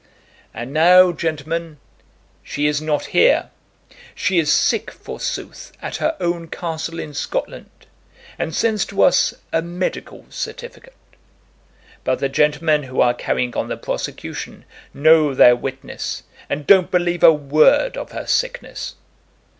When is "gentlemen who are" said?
12.29-13.13